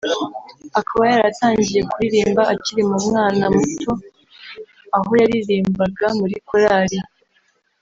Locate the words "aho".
4.95-5.09